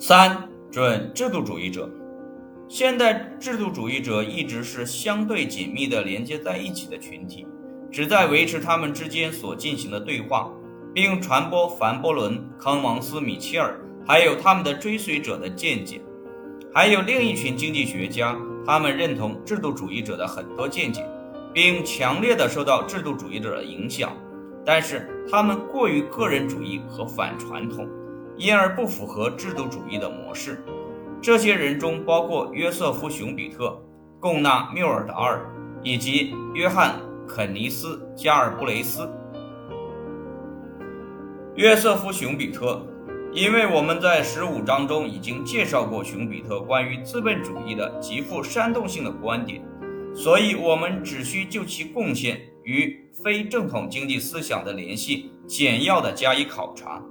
[0.00, 1.90] 三、准制度主义者。
[2.68, 7.44] 现代制度主义者一直是相对紧密的连接在一起的群体，
[7.90, 10.52] 旨在维持他们之间所进行的对话，
[10.94, 13.76] 并传播凡伯伦、康芒斯、米切尔
[14.06, 16.00] 还有他们的追随者的见解。
[16.72, 21.04] 还有另一群经济学家，他们认同制度主义者的很多见解，
[21.52, 24.12] 并强烈地受到制度主义者的影响，
[24.64, 27.88] 但是他们过于个人主义和反传统。
[28.38, 30.64] 因而不符合制度主义的模式。
[31.20, 33.76] 这些人中包括约瑟夫·熊彼特、
[34.20, 35.44] 贡纳·缪尔达尔
[35.82, 36.94] 以及约翰·
[37.26, 39.10] 肯尼斯·加尔布雷斯。
[41.56, 42.80] 约瑟夫·熊彼特，
[43.32, 49.60] 因为我们在十五章中已经介绍过熊彼特关于资本主义的极富煽动性的观点，
[50.14, 57.02] 所以我们只需就其贡献与非正统经济思想的联系简要的加以考察。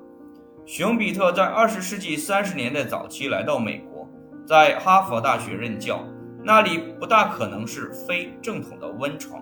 [0.67, 4.05] 熊彼特在二十世纪三十年代早期来到美国，
[4.45, 6.03] 在哈佛大学任教，
[6.43, 9.41] 那里不大可能是非正统的温床。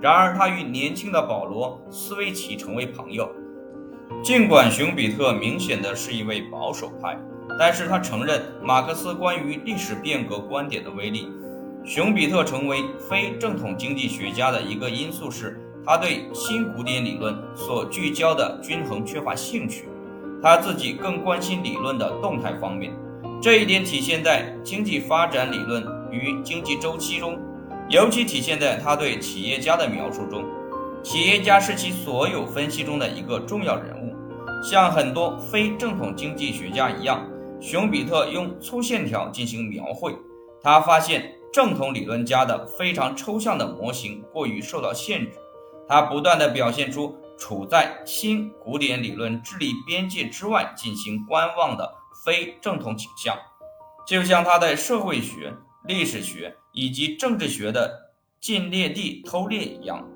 [0.00, 3.28] 然而，他与年轻的保罗·斯维奇成为朋友。
[4.22, 7.18] 尽管熊彼特明显的是一位保守派，
[7.58, 11.28] 但是他承认马克思关于历史变革观点的威力。
[11.84, 19.88] 熊彼特成为非正统经济学家的一个因素是他对新古典理论所聚焦的均衡缺乏兴趣。
[20.42, 22.92] 他自己更关心理论的动态方面，
[23.42, 27.38] 这一点体现在经济发展理论与经济周期中，
[27.90, 30.44] 尤其体现在他对企业家的描述中。
[31.02, 34.14] 企业家是其所有分析中的一个重要人物。
[34.62, 37.26] 像很多非正统经济学家一样，
[37.60, 40.14] 熊彼特用粗线条进行描绘。
[40.62, 45.32] 他发现正统理论家的非常抽象的模型过于受到限制。
[45.86, 47.14] 他不断地表现出。
[47.40, 51.92] 处在新古典理论智力边界之外进行观望的
[52.24, 53.34] 非正统倾向，
[54.06, 55.52] 就像他在社会学、
[55.86, 60.06] 历史学以及政治学的禁猎地偷猎一样。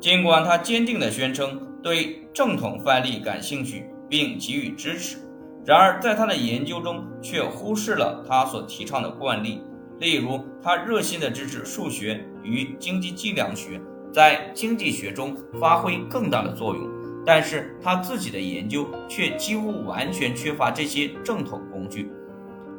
[0.00, 5.18] 尽管他坚定地宣称对正统范例感兴趣并给予支持，
[5.64, 9.62] 然而在他的研究中却忽视了他所提倡的惯例，
[10.00, 13.80] 例如他热心地支持数学与经济计量学。
[14.16, 16.88] 在经济学中发挥更大的作用，
[17.22, 22.10] 但是他自己的研究却几乎完全缺乏这些正统工具。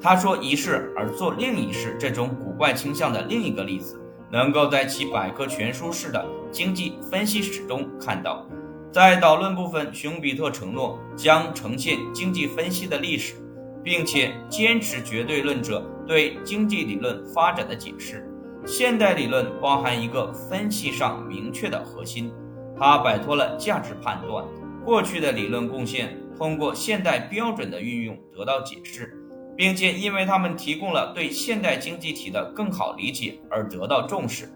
[0.02, 8.44] 他说一事而做另一事这种古怪倾向的另一个例子，能够在其百科全书式的经济分析史中看到。
[8.92, 13.36] 在导论部分，熊彼特承诺将呈现经济分析的历史，
[13.84, 18.28] 并且坚持绝对论者对经济理论发展的解释。
[18.68, 22.30] 现代理论包含一个分析上明确的核心，
[22.78, 24.44] 它摆脱了价值判断。
[24.84, 29.18] 过去的理论贡献通过现代标准的运用得到解释，
[29.56, 34.50] 并且因为他们提供了对现代经济体的更好理解而得到重视。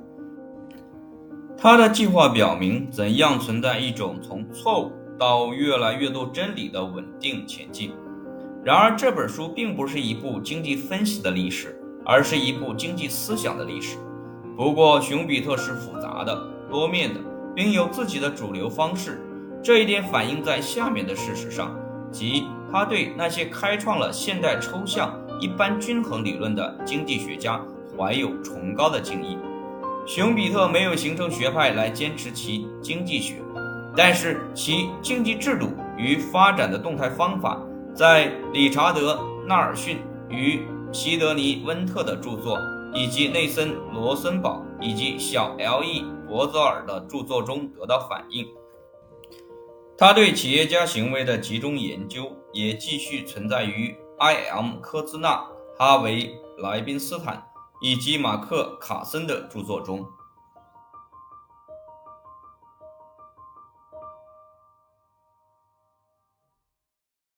[1.57, 7.93] 他的计划表明怎样存在一种从错误到越来越多真理的稳定前进。
[8.61, 11.80] 然而，这本书并不是一部经济分析的历史。
[12.05, 13.97] 而是一部经济思想的历史。
[14.57, 16.39] 不过，熊彼特是复杂的、
[16.69, 17.19] 多面的，
[17.55, 19.21] 并有自己的主流方式。
[19.63, 21.75] 这一点反映在下面的事实上，
[22.11, 27.61] 即他对那些开创了现代抽象一般均衡理论的经济学家
[27.97, 29.37] 怀有崇高的敬意。
[30.07, 33.35] 熊彼特没有形成学派来坚持其经济学，
[33.95, 37.61] 但是其经济制度与发展的动态方法，
[37.93, 39.13] 在理查德·
[39.47, 40.61] 纳尔逊与
[40.93, 42.59] 西德尼·温特的著作，
[42.93, 46.03] 以及内森·罗森堡以及小 L.E.
[46.27, 48.45] 伯泽尔的著作中得到反映。
[49.97, 54.79] 他对企业家行为的集中研究也继续存在于 I.M.
[54.81, 55.45] 科兹纳、
[55.77, 56.27] 哈维·
[56.61, 57.41] 莱宾斯坦
[57.81, 60.05] 以及马克·卡森的著作中。